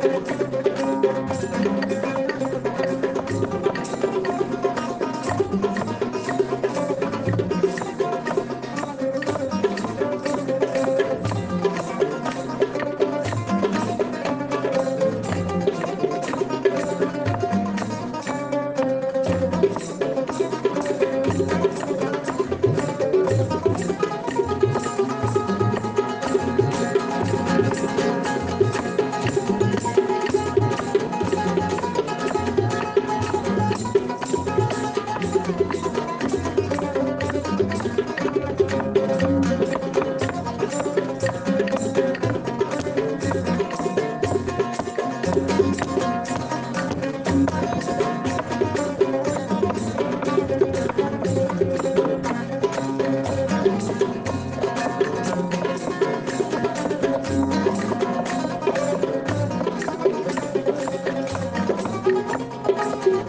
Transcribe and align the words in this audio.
Thank 0.00 0.40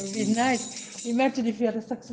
It 0.00 0.04
would 0.04 0.14
be 0.14 0.24
nice. 0.24 0.66
Imagine 1.04 1.46
if 1.46 1.60
you 1.60 1.66
had 1.66 1.76
a 1.76 1.82
success. 1.82 2.08